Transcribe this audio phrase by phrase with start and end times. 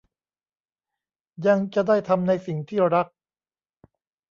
[1.47, 3.07] ยังจะได้ทำในสิ่งที่รัก